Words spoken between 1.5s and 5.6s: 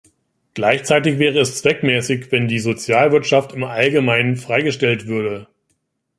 zweckmäßig, wenn die Sozialwirtschaft im Allgemeinen freigestellt würde.